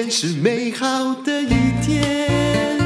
[0.00, 1.48] 天是美好的一
[1.82, 2.78] 天。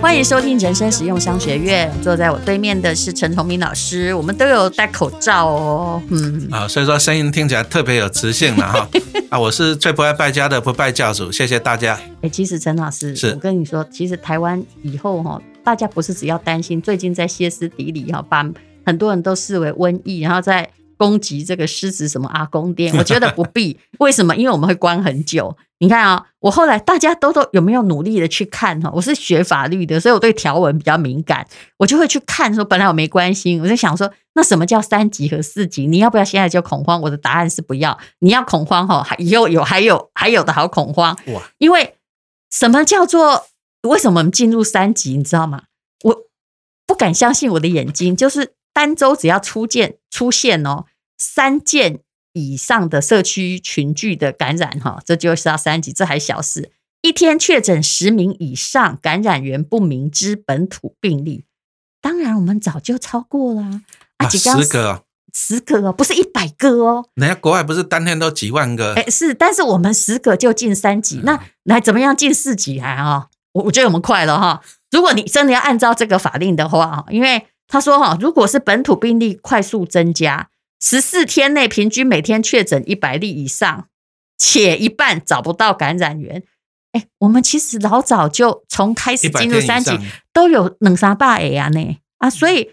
[0.00, 1.92] 欢迎收听人生实用商学院。
[2.00, 4.14] 坐在我对面的是陈崇明老师。
[4.14, 8.88] 我们都有戴口罩哦，嗯，啊，所以说声音听起来特别有磁性了哈。
[9.28, 11.98] 啊，我是最不爱败家的不败教主，谢谢大家。
[12.20, 18.48] 哎，其实陈老师，是我跟你说，其实台湾以后哈，大家不是只要担心最近在歇斯底里哈，把
[18.86, 23.80] 很多人都视为瘟疫，然后在攻击这个狮子什么阿公殿， 我觉得不必。
[24.00, 24.36] 为什么？
[24.36, 25.56] 因为我们会关很久。
[25.78, 28.90] 你看啊，我后来大家都都有没有努力的去看哈？
[28.92, 31.46] 我是学法律的，所以我对条文比较敏感，
[31.78, 32.54] 我就会去看。
[32.54, 35.86] 说本来我没关心，我就想说，那什么叫三级和四级？
[35.86, 37.00] 你要不要现在就恐慌？
[37.00, 37.98] 我的答案是不要。
[38.18, 41.40] 你要恐慌哈，以后有还有还有的好恐慌哇！
[41.56, 41.94] 因为
[42.50, 43.46] 什么叫做
[43.88, 45.16] 为什么我们进入三级？
[45.16, 45.62] 你知道吗？
[46.04, 46.16] 我
[46.86, 50.84] 不敢相信我的眼睛，就是单周只要出现出现哦
[51.20, 52.00] 三件。
[52.32, 56.70] 以上的社区群聚的感染，哈，这就是要三级，这还小事。
[57.02, 61.44] 一天确诊十名以上感染源不明之本土病例，
[62.00, 63.82] 当然我们早就超过了啊，
[64.18, 65.02] 啊十个、哦，
[65.34, 67.04] 十个哦，不是一百个哦。
[67.16, 68.94] 人家国外不是当天都几万个？
[68.94, 73.28] 哎，是，但是我们十个就进三级，那来怎么样进四级还哈？
[73.54, 74.62] 我我觉得我们快了哈。
[74.92, 80.49] 如果你真的要按照这个法令的话，因为他说哈，如果是本土病例快速增加。
[80.80, 83.88] 十四天内平均每天确诊一百例以上，
[84.38, 86.42] 且一半找不到感染源。
[86.92, 89.96] 哎，我们其实老早就从开始进入三级
[90.32, 92.72] 都有两三百个啊呢啊，所以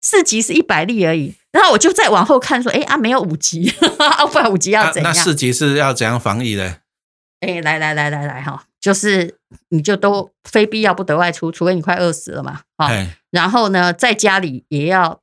[0.00, 1.34] 四级是一百例而已。
[1.52, 5.12] 然后我就再往后看说，哎啊，没有五级， 啊，不然五级要怎样？
[5.12, 6.78] 那四级是要怎样防疫呢？
[7.40, 12.90] 哎，来来来来来哈，就是你就都非必要不得外出，除非你快饿死了嘛啊。
[13.30, 15.20] 然后呢，在家里也要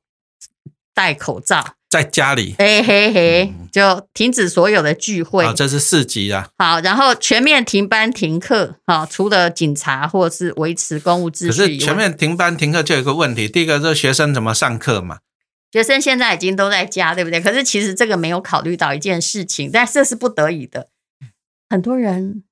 [0.94, 1.74] 戴口罩。
[1.92, 5.44] 在家里，嘿嘿嘿，就停止所有的聚会。
[5.44, 6.48] 好，这是四级啊。
[6.56, 8.76] 好，然后全面停班停课。
[8.86, 11.46] 好，除了警察或者是维持公务秩序。
[11.48, 15.18] 可是全面停班停课就有一个问题，第一个是学生怎么上课嘛？
[15.70, 17.42] 学生现在已经都在家，对不对？
[17.42, 20.88] 可是其实这个没有考虑到一件事情，但这是不得已的。
[21.68, 22.44] 很多人。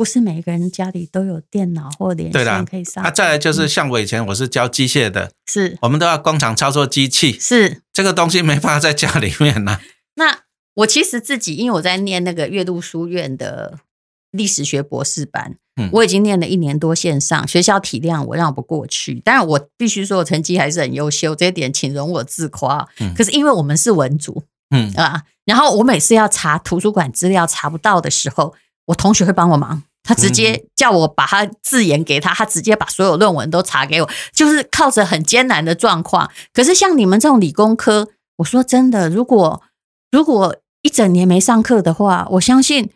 [0.00, 3.04] 不是每个人家里都有电脑或连线可以上。
[3.04, 9.80] 那、啊、再来就是像我以前我是教机械的，是我们都要工厂操作机器，是这个东西没办法在家里面呢、啊。
[10.14, 10.38] 那
[10.76, 13.78] 我其实自己，因为我在念那个岳麓书院的
[14.30, 19.20] 历史学博士班，嗯，我已经念了一年多线上，学校体谅我，让我不过去。
[19.20, 22.88] 当然，我必须说我成绩还是很优秀，这一点请容我自夸。
[23.00, 28.54] 嗯，可是因为我们是文组，嗯啊，然后我每次要查图书馆资料查不到的时候，
[28.86, 29.82] 我同学会帮我忙。
[30.02, 36.30] 他直接叫我把他字言给他，他直接把所有论文都查给我，就是靠着很艰难的状况。
[36.52, 39.62] 可是像你们这种理工科，我说真的，如果
[40.10, 42.90] 如果一整年没上课的话，我相信，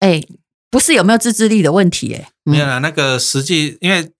[0.00, 0.22] 哎，
[0.70, 4.12] 不是有没有自制力的问题，哎，没有啦，那个实际因为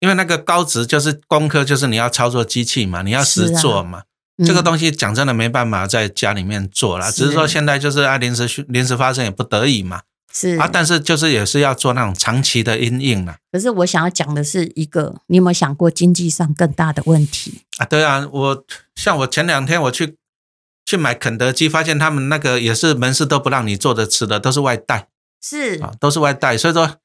[0.00, 4.04] 因为那个高职就是工科，就是你要操作机器嘛，你要实做嘛，啊、
[4.44, 10.02] 这个东西讲真的没办法在家里面做啦，只是说现在就是啊临时临时发生也不得已嘛。
[10.32, 13.36] 是啊，但是就是也是要做那种长期的阴影了。
[13.52, 17.84] 可是我想要讲的是一个，你有没有想过经济上更大的问题啊？
[17.84, 20.16] 对啊，我像我前两天我去
[20.86, 25.08] 去买肯德基，发现他们那个也是门市都不让你坐着吃的，都是外带。
[25.42, 26.96] 是啊，都是外带，所以说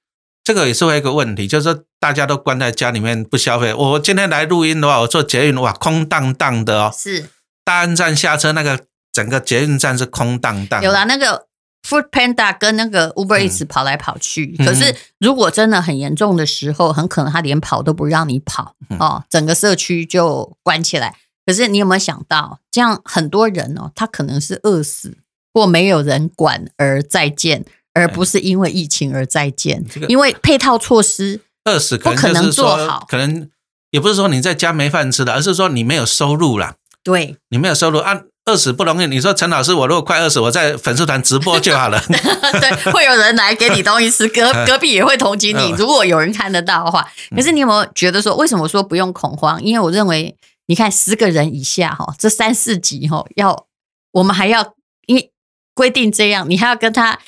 [0.43, 3.73] 这个也是会一个问题，就是说大家都关在家里面不消费。
[3.73, 6.93] 我今天来录音的话，我坐捷运哇，空荡荡的哦。
[6.95, 7.29] 是
[7.65, 10.81] 大安站下车，那个整个捷运站是空荡荡。
[10.81, 11.47] 有了那个。
[11.87, 21.15] Food Panda 跟那个 Uber 一直跑来跑去，嗯，可是如果真的很严重的时候，很可能他连跑都不让你跑哦，整个社区就关起来。
[21.45, 25.17] 可是你有没有想到，这样很多人哦，他可能是饿死
[25.53, 33.49] 或没有人管而再见，而不是因为疫情而再见，因为配套措施饿死不可能做好，可能
[33.91, 36.75] 也不是说你在家没饭吃的，而是说你没有收入啦。
[37.01, 38.23] 对，你没有收入啊。
[38.47, 42.01] 饿死不容易，你说陈老师，我如果快饿死，我在粉丝团直播就好了。
[42.07, 45.71] 对，会有人来给你东西吃，隔 隔壁也会同情你。
[45.77, 47.05] 如果有人看得到的话，
[47.35, 49.61] 可是你有没有觉得说，为什么说不用恐慌？
[49.61, 53.67] 因为我认为，你看十个人以下哈，这三四级哈，要
[54.11, 54.73] 我们还要
[55.07, 55.33] 因为
[55.73, 57.19] 规定这样，你还要跟他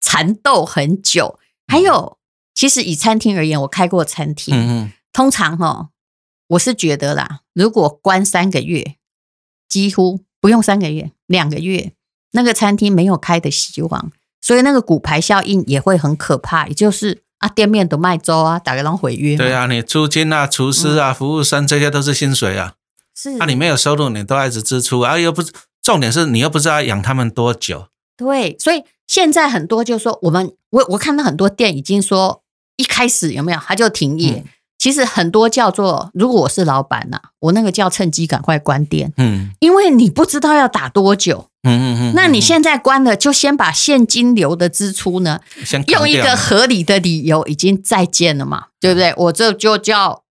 [0.00, 1.38] 缠斗很久。
[1.68, 2.18] 还有，
[2.52, 5.90] 其实以餐厅而言，我开过餐厅，嗯，通常哈，
[6.48, 8.96] 我是觉得啦，如果关三个月，
[9.68, 10.24] 几乎。
[10.44, 11.92] 不用三个月，两个月，
[12.32, 14.12] 那个餐厅没有开的希望，
[14.42, 16.66] 所以那个骨牌效应也会很可怕。
[16.66, 19.38] 也就是啊，店面都卖粥啊，大家都毁约。
[19.38, 22.74] 对啊，你租金啊、厨师啊、服务生这些都是薪水啊。
[23.16, 25.42] 是啊，你没有收入，你都一直支出啊，又不
[25.82, 27.86] 重点是你又不知道养他们多久。
[28.18, 32.42] 对，所以现在很多就是说，我们我我看到很多店已经说
[32.76, 34.44] 一开始有没有他就停业。
[34.44, 34.50] 嗯
[34.84, 45.40] 其实很多叫做，如果我是老板呐、啊，我那个叫趁机赶快关店，嗯，因为你不知道要打多久，嗯嗯嗯，那你现在关了，就先把现金流的支出呢，
[45.86, 49.14] 用一个合理的理由已经再见了嘛，对不对？
[49.16, 50.24] 我这就叫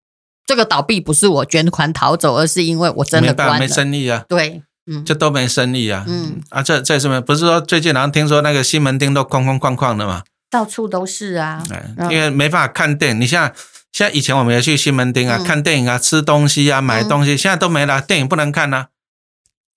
[0.46, 6.40] 这个倒闭，不是我卷款逃走，而是因为我真的关了，没生意啊，对，嗯，就都没生意啊，嗯。
[6.50, 7.20] 啊，这这什么？
[7.20, 10.22] 不是说最近好像听说那个西门町都空空旷旷的嘛，
[10.52, 11.64] 到处都是啊，
[12.12, 13.52] 因为没办法看店，你像。
[13.94, 18.88] 像以前我们也去西门町啊，嗯、看电影啊，吃东西啊，买东西，嗯、现在都没了，电影不能看了，啊，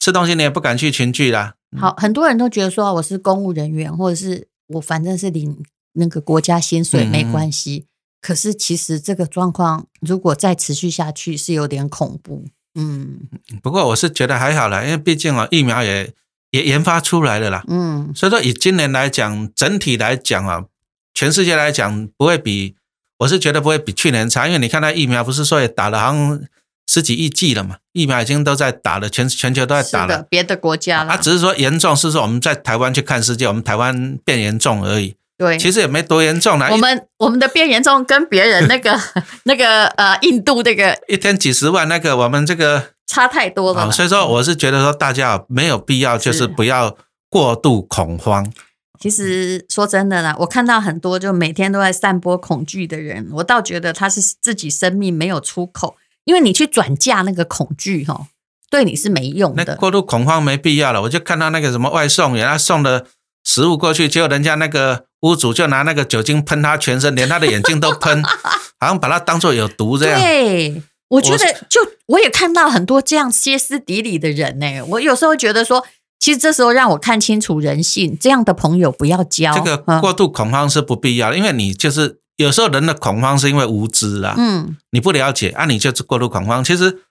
[0.01, 1.57] 吃东西你也不敢去群聚了。
[1.79, 7.85] 好，很多人都觉得说我是公务人员，或者是我反正是领那个国家薪水没关系。
[7.85, 7.89] 嗯、
[8.23, 12.47] 可是其实这个状况如果再持续下去是有点恐怖。
[12.75, 13.21] 嗯，
[13.63, 16.11] 不过我是觉得还好啦，因为毕竟啊疫苗也
[16.53, 17.63] 也研发出来了啦。
[17.69, 20.65] 嗯，所以说以今年来讲，整体来讲啊，
[21.13, 22.77] 全世界来讲不会比。
[23.19, 26.41] 我是觉得不会比去年差，因为你看那疫苗不是说也打了好像
[26.87, 30.25] 十几亿剂了嘛，疫苗已经都在打了，全全球都在打了。
[30.29, 35.17] 别的国家了，它只是说严重是说我们在台湾去看世界，我们台湾变严重而已。
[35.39, 36.69] 对，其实也没多严重啦。
[36.71, 38.99] 我们我们的变严重跟别人那个
[39.45, 43.91] 那个呃印度那个一天几十万那个，我们这个差太多了。
[43.91, 46.97] 所以说我是觉得说大家没有必要就是不要
[47.29, 48.51] 过度恐慌。
[48.99, 58.29] 其实说真的啦，我看到很多就每天都在散播恐惧的人，我倒觉得他是自己生命没有出口，因为你去转嫁那个恐惧哈，
[58.71, 59.65] 对你是没用的。
[59.65, 61.03] 那过度恐慌没必要了。
[61.03, 63.07] 我就看到那个什么外送员，他送的
[63.45, 68.23] 食物过去，结果人家那个屋主就拿那个酒精喷他全身，连他的眼睛都喷，
[68.81, 70.19] 好像把他当做有毒这样。
[70.19, 74.83] 对，我觉得就我也看到很多这样歇斯底里的人呢。
[74.89, 75.87] 我有时候觉得说。
[76.19, 79.55] 其实这时候让我看清楚人性，这样的朋友不要交。
[79.55, 86.65] 这个过度恐慌是不必要的，因为你就是有时候人的恐慌是因为无知啦，嗯，你不了解啊，你就是过度恐慌。
[86.65, 87.03] 其实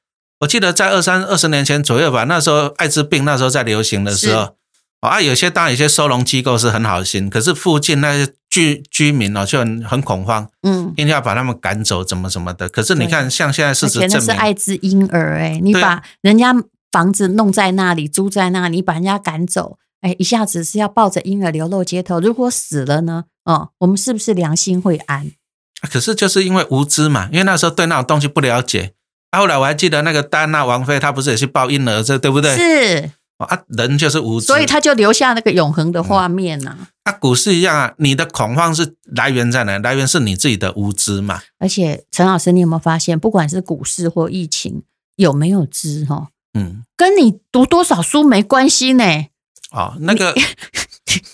[0.42, 4.56] 我记得在二三二十年前左右吧，那时候艾滋病那时候在流行的时候，
[5.00, 12.68] 啊，有些当然有些收容机构是很好心，可是附近那些居居民哦就很很恐慌，嗯，一定要把他们赶走，怎么怎么的。
[12.68, 16.54] 可是你看，像现在事实证明，是艾滋婴儿哎，你把人家。
[16.96, 22.22] 房子弄在那里，租在那里，你把人家赶走，哎，一下子是要抱着婴儿流落街头。
[22.22, 23.26] 如果死了呢？
[23.44, 25.30] 哦，我们是不是良心会安？
[25.92, 28.94] 可是就是因为无知嘛，因为那时候对那种东西不了解。
[29.32, 32.56] 啊，后来我还记得那个戴安娜王妃，她不是也去抱婴儿，这对不对？
[32.56, 36.78] 是啊，人就是无知，所以他就留下那个永恒的画面呐、啊。
[36.80, 39.78] 嗯啊、股市一样啊，你的恐慌是来源在哪？
[39.80, 41.42] 来源是你自己的无知嘛。
[41.60, 44.84] 而且陈老师，你有没有发现，不管是股市或疫情，
[45.18, 46.30] 有没有知哈？
[46.56, 49.04] 嗯，跟你读多少书没关系呢。
[49.72, 50.42] 哦，那个你，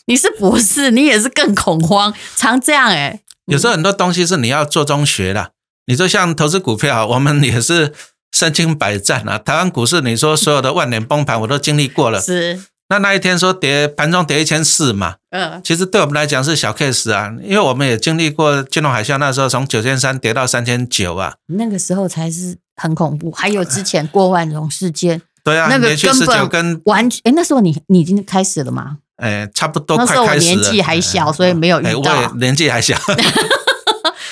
[0.13, 3.21] 你是博士，你也是更恐慌，常这样哎。
[3.45, 5.51] 有时候很多东西是你要做中学的。
[5.85, 7.93] 你说像投资股票，我们也是
[8.31, 9.37] 身经百战啊。
[9.37, 12.19] 台湾股市，你说所有的万年崩盘，我都经历过了。
[12.19, 12.59] 是。
[12.89, 15.15] 那那一天说跌，盘中跌一千四嘛。
[15.29, 15.61] 嗯。
[15.63, 21.35] 其实对我们来讲是小 case 啊，因为我们也经历过金融海啸，那时候从九千三跌到三千九啊。
[21.47, 22.57] 那个时候才是。
[22.81, 28.97] 很恐怖，还有之前郭万荣事件， 对啊，那个根本跟完全，哎，那时候你你已经开始了吗？
[29.17, 32.21] 哎，差不多，那时候我年纪还小，所以没有遇到。
[32.21, 32.97] 我年纪还小，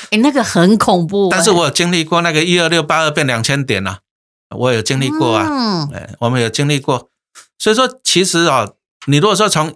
[0.10, 1.30] 哎，那个很恐怖。
[1.30, 4.00] 但是我有经历过那个一二六八二变两千点啊，
[4.58, 7.10] 我有经历过啊，哎，我们有经历过。
[7.60, 8.74] 所以说，其实哦，
[9.06, 9.76] 你如果说从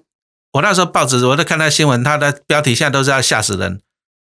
[0.54, 3.82] 我那时候报纸，我都看到新闻，它的标题现在都是要吓死人，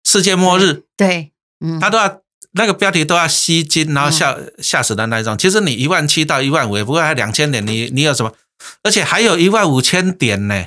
[0.04, 2.22] 世界末日，对，嗯，他都要。
[2.54, 5.38] 那个标题都要吸睛，然后吓吓死的那一种。
[5.38, 8.34] 其实你一万七到一万五，也不过还两千点，你你有什么？
[8.84, 10.66] 而且还有一万五千点呢。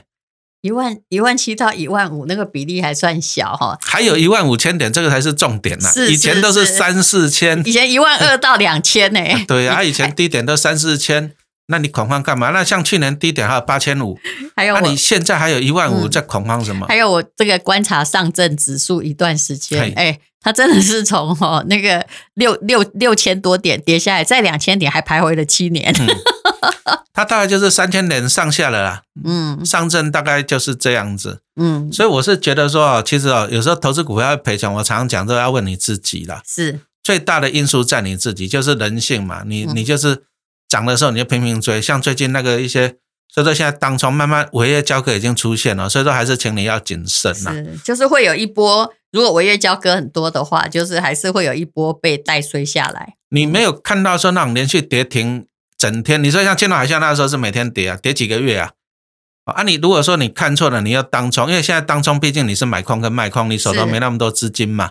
[0.62, 3.78] 一万一万七到一万五，那个比例还算小哈。
[3.82, 5.90] 还有一万五千点，这个才是重点呢。
[6.08, 9.20] 以前都是三四千，以前一万二到两千呢。
[9.46, 11.32] 对啊， 以前低点都三四千，
[11.66, 12.50] 那你恐慌干嘛？
[12.50, 14.18] 那像去年低点还有八千五，
[14.56, 16.87] 还有你现在还有一万五，在恐慌什么？
[16.88, 20.18] 还有我这个观察上证指数一段时间，哎。
[20.47, 25.90] 它真的是从 哦那个六六六千多点跌下来，在两千点还徘徊了七年。
[27.14, 29.02] 它大概就是三千点上下了啦。
[29.25, 31.40] 嗯，上证大概就是这样子。
[31.56, 36.42] 嗯，所以我是觉得说，其实哦，有时候投资股票要赔钱，我常常讲都要问你自己啦。
[36.47, 39.44] 是最大的因素在你自己，就是人性嘛。
[39.47, 40.25] 你你就是
[40.74, 42.96] 涨的时候你就拼命追，像最近那个一些，
[43.32, 47.52] 所以说现在当冲慢慢违约交割已经出现了，所以说还是请你要谨慎呐。
[47.52, 48.92] 是，就是会有一波。
[49.12, 53.14] 如果违约交割很多的话，就是还是会有一波被带衰下来。
[53.28, 55.46] 你没有看到说那种连续跌停
[55.78, 56.20] 整天？
[56.24, 58.72] 你说像青岛海啸那时候是每天跌啊，跌几个月啊？
[59.44, 64.90] 啊，你如果说你看错了，你要当冲，因为现在当冲毕竟你是买空跟卖空，你手头没那么多资金嘛。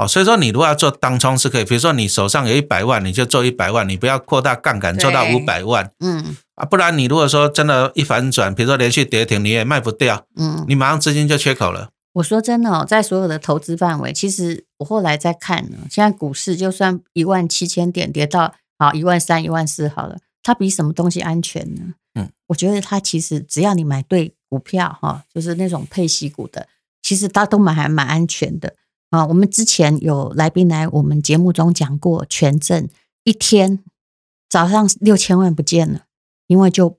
[0.00, 5.90] 哦，所以说你如果要做当冲是可以，比如说你手上有一百万，你就做一百万，你不要扩大杠杆做到五百万。
[6.00, 6.36] 嗯。
[6.54, 11.90] 啊，不然你如果说真的，一反转，比如说连续跌停，你也卖不掉，嗯，你马上资金就缺口了。
[12.14, 21.82] 我说真的哦，在所有的投资范围，其实我后来在看呢，现在股市就算一万七千点跌到好一万三、一万四好了，它比什么东西安全呢？
[22.14, 26.66] 嗯，我觉得它其实只要你买对股票哈，就是那种配息股的，
[27.02, 28.74] 其实它都蛮还蛮安全的
[29.10, 29.26] 啊。
[29.26, 32.88] 我们之前有来宾来我们节目中讲过，权证
[33.24, 33.80] 一天
[34.48, 36.06] 早上六千万不见了。
[36.46, 36.98] 因为就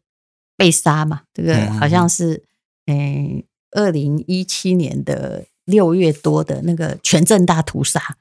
[0.55, 2.45] 被杀嘛，这个好像是，
[2.85, 8.15] 诶，二零一七年的六月多的那个全证大屠杀，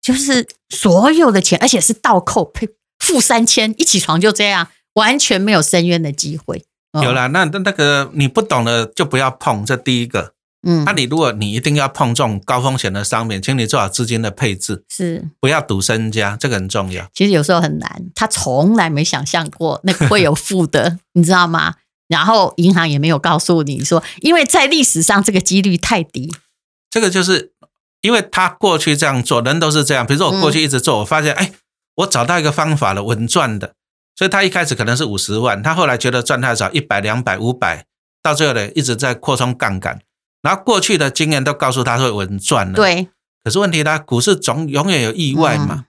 [0.00, 2.68] 就是所有的钱，而且是倒扣，呸，
[3.00, 6.64] 负三千，一起床就这样，完全没有申冤的机会。
[7.02, 10.34] 有啦，那那那个你不懂的就不要碰，这第一个。
[10.62, 17.08] 嗯，那你如果你一定要碰这种高风险的商品，请你做好资金的配置，是不要赌身家，这个很重要。
[17.14, 21.76] 其实有时候很难，他从来没想象过那个会有负的， 你知道吗？
[22.08, 26.30] 然后银行也没有告诉你说，因为在历史上这个几率太低。
[26.90, 27.52] 这个就是
[28.02, 30.06] 因为他过去这样做，人都是这样。
[30.06, 31.52] 比如说我过去一直做，我发现哎，
[31.94, 33.74] 我找到一个方法了，稳赚的。
[34.16, 37.86] 所以他一开始可能是五十万，他后来觉得赚太少，一百、两百、五百，
[38.20, 40.00] 到最后呢一直在扩充杠杆。
[40.42, 43.08] 然后过去的经验都告诉他会稳赚了，对。
[43.44, 45.68] 可是问题呢，股市总永远有意外嘛。
[45.70, 45.84] 嗯。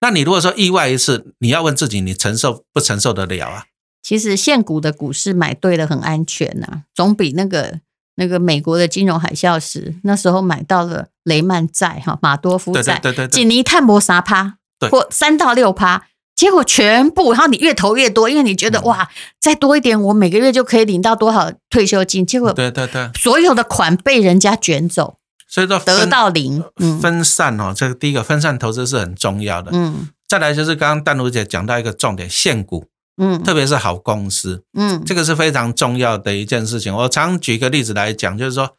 [0.00, 3.64] 那你如果说意外一次，你要问自己，你承受不承受得了啊？
[4.02, 7.80] 其实现股的股市买对了很安全呐，总比那个
[8.14, 14.58] 那个美国的金融海啸时那时候买到了雷曼债哈马多夫债，对对对对，紧尼探博沙趴，
[14.90, 16.06] 或三到六趴。
[16.38, 19.08] 结果全部，然后你越投越多，因为你觉得哇，
[19.40, 22.24] 再多一点，我每个月就可以领到多少退休金。
[22.24, 25.16] 结果对对对，所有的款被人家卷走，
[25.48, 26.62] 所以说得到零。
[26.78, 29.72] 嗯分散哦，这个第一个分散投资是很重要的。
[29.74, 32.84] 嗯，再来就是刚刚丹如姐讲到一个重点，限股，
[33.20, 36.94] 嗯，特别是好公司，嗯，这个是非常重要的一件事情。
[36.94, 38.76] 我常举个例子来讲，就是说，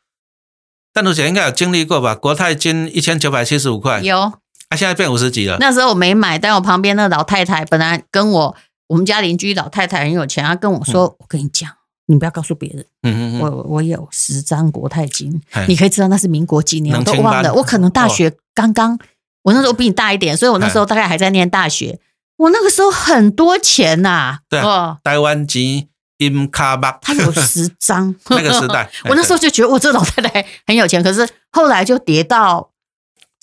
[0.94, 2.16] 淡如姐应该有经历过吧？
[2.16, 4.32] 国泰金一千九百七十五块，有。
[4.70, 5.58] 他、啊、现在变五十几了。
[5.60, 8.56] 那时候我没买，但我旁边那老太太本来跟我，
[8.88, 11.68] 我们家邻居老太太很有钱，她跟我说：“嗯、我跟你讲，
[12.06, 12.86] 你不要告诉别人。
[13.02, 17.52] 嗯嗯嗯我我有十张国泰金，你可以知道那是民国几年，我都忘了。
[17.56, 19.00] 我可能大学刚刚、哦，
[19.46, 22.00] 我那时候比你大一点，所以我那时候大概还在念大学。
[22.38, 24.40] 我那个时候很多钱呐、啊。
[24.48, 25.88] 对，哦、台湾金
[26.20, 28.14] 金卡巴，他有十张。
[28.30, 32.70] 那个时代， 我那时候就觉得我这老太太很有钱，可是后来就跌到。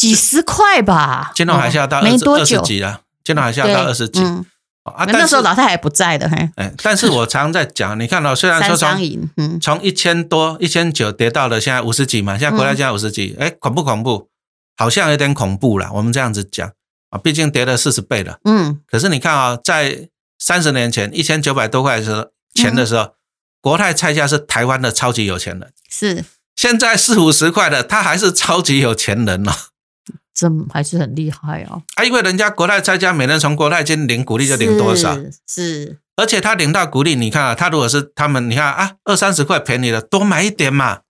[0.07, 2.61] 几十块吧，金融海啸到没多久。
[2.81, 4.45] 了，金融海啸到二十几，嗯、
[4.85, 8.89] 啊，那时候老太太不在的，嘿，哎，但是我常在讲，你看到、哦、虽然说从
[9.37, 9.59] 嗯。
[9.61, 14.29] 从一千多一千九跌到了现在五十几嘛，现在国泰现在五十几，哎、嗯，恐不恐怖？
[14.77, 15.91] 好像有点恐怖了。
[15.93, 16.71] 我们这样子讲。
[17.11, 20.09] 啊，毕竟跌了四十倍了，嗯，可是你看啊、哦，在
[20.41, 23.13] 三十年前一千九百多块的时候钱的时候，嗯、
[23.61, 26.25] 国泰蔡家是台湾的超级有钱人，是。
[26.57, 29.53] 现在四五十块的，他还是超级有钱人哦。
[30.37, 31.83] 这还是很厉害哦！
[31.95, 35.15] 啊，因为人家国泰在家，每人从国泰金领股利就领多少？
[35.15, 41.01] 是，是，而且他领到股利，你看啊，他如果是他们，你看啊，二三十块便宜了，多买一点嘛。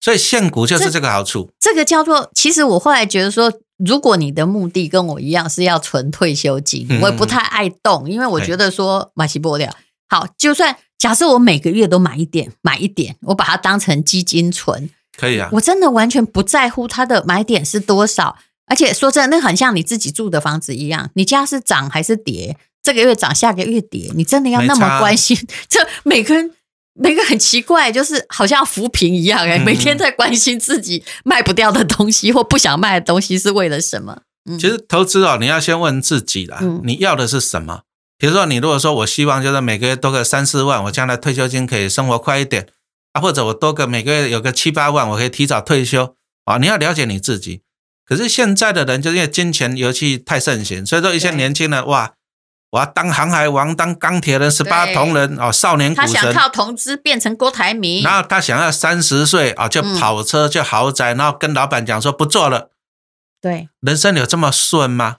[0.00, 1.48] 所以现股就是这个好处。
[1.60, 9.72] 这，这个叫做，其实我后来觉得说，如果你的目的跟我一样是要存退休金，嗯、我也不太爱动，因为我觉得说买起不了。
[10.08, 15.48] 好，就算假设我每个月都买一点，买一点，我把它当成基金存，可以啊。
[15.52, 18.36] 我真的完全不在乎它的买点是多少。
[18.66, 22.56] 而且说真的，那很像你自己住的房子一样，你家是涨还是跌？
[22.82, 25.36] 这个月涨，下个月跌，你真的要那么关心？
[25.68, 26.52] 这每个人
[26.94, 34.22] 每个很奇怪，就是好像浮萍一样哎、欸，每天在关心自己卖不掉的东西或不想卖的东西是为了什么？
[34.48, 37.82] 嗯、其实投资哦，你要先问自己啦，你要的是什么？
[38.18, 42.68] 比如说，你如果说我希望就是每个月多个三四万，我将来退休金可以生活快一点
[43.12, 47.62] 啊，或者我多个每个月有个七八万，我可以提早退休啊，你要了解你自己。
[48.06, 52.14] 可是现在的人就是因为金钱游戏太盛行，所以说一些年轻人哇，
[52.70, 56.12] 我要当航海王、当钢铁人、十八铜人哦，少年股神。
[56.14, 62.70] 他想靠投资变成郭台铭，然后他想要三十岁啊就跑车、就豪宅，然后跟老板讲说不做了。
[63.40, 65.16] 对，人生有这么顺吗？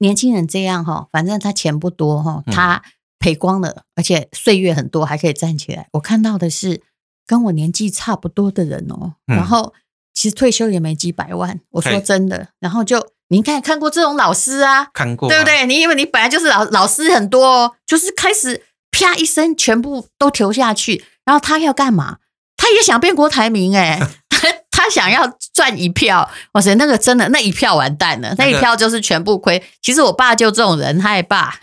[0.00, 2.82] 年轻人这样哈，反正他钱不多哈，他
[3.20, 5.86] 赔光了，而且岁月很多，还可以站起来。
[5.92, 6.82] 我看到的是
[7.24, 9.72] 跟我年纪差不多的人哦，然后。
[10.14, 12.48] 其实退休也没几百万，我说真的。
[12.60, 15.66] 然后就你看看过这种老师啊，看过、啊，对不对？
[15.66, 21.04] 你以为你本来就是老老师很多哦，就是开始啪一声，全部都投下去。
[21.24, 22.18] 然后他要干嘛？
[22.56, 26.30] 他也想变郭台铭哎、 欸，他他想要赚一票。
[26.52, 29.62] 哇塞，那个真的那一票完蛋了，那一票就是全部亏。
[29.80, 31.54] 其实我爸就这种人，他也爸，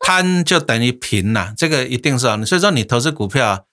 [0.00, 2.42] 贪 就等于贫呐，这个一定是啊。
[2.44, 3.66] 所以说你投资股票，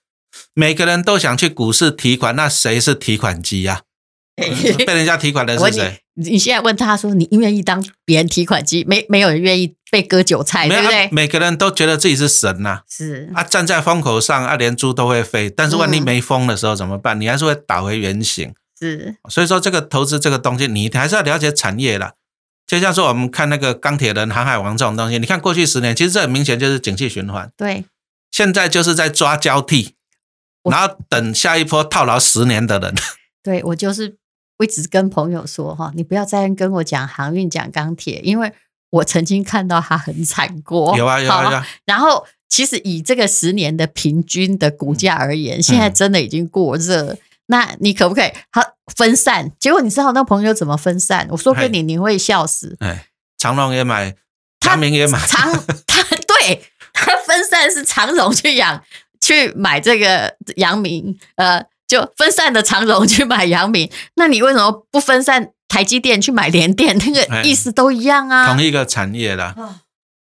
[0.54, 3.86] 每个人都想去股市提款，那谁是提款机呀、啊？
[4.86, 6.00] 被人家提款的是谁？
[6.14, 8.84] 你现在问他说：“你愿意当别人提款机？
[8.84, 11.08] 没没有人愿意被割韭菜，对不对、啊？
[11.12, 15.48] 每个人都觉得自己是神呐、啊，是啊，站在风口上啊，连猪都会飞。
[15.48, 17.18] 但是万一没风的时候怎么办？
[17.18, 18.52] 嗯、你还是会打回原形。
[18.78, 22.12] 是，所以说这个投资这个东西，你还是要了解产业啦。
[22.66, 27.50] 就像说我们看那个钢铁人、航海王这种东西，你看过去十年，其实这很明显就是景气循环。
[27.56, 27.84] 对，
[28.30, 29.94] 现在就是在抓交替，
[30.70, 32.94] 然后等下一波套牢十年的人。
[33.42, 34.16] 对，我就是。
[34.60, 38.52] 我一直跟朋友说哈，你不要再跟我讲航运、讲钢铁，因为
[38.90, 40.98] 我曾经看到它很惨过。
[40.98, 41.66] 有啊有啊有啊。
[41.84, 47.12] 然后，其实以这个十年的平均的股价而言，现在真的已经过热。
[47.12, 48.60] 嗯、那你可不可以好
[48.96, 49.52] 分散？
[49.60, 51.28] 结果你知道那朋友怎么分散？
[51.30, 52.76] 我说给你，你会笑死。
[52.80, 53.06] 哎，
[53.36, 54.16] 长隆也买，
[54.58, 55.24] 长明也买。
[55.24, 55.52] 长
[55.86, 58.82] 他对他分散是长隆去养
[59.20, 61.64] 去买这个阳明，呃。
[61.88, 66.98] 就分散的长荣去买阳明， 那你为什么不分散台积电去买联电？
[66.98, 69.54] 那个意思都一样啊，同一个产业的，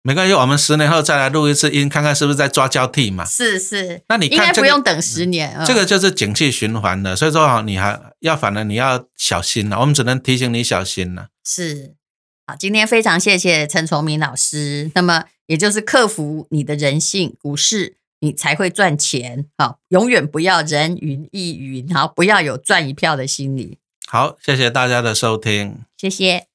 [0.02, 0.34] 没关系。
[0.34, 3.25] 我们十年后再来录一次音，看看是不是在抓交替嘛？
[3.25, 9.78] 是是，那你看、这个、应该不用等十年，这个就是景气循环的，所以说你还要反而你要小心了。
[9.78, 11.28] 我们只能提醒你小心了。
[11.44, 11.94] 是，
[12.44, 14.90] 好，今天非常谢谢陈崇明老师。
[14.96, 17.99] 那么也就是克服你的人性，股市。
[18.22, 23.78] 你才会赚钱，好，永远不要人云亦云，好，不要有赚一票的心理。
[24.06, 26.51] 好，谢谢大家的收听，谢谢。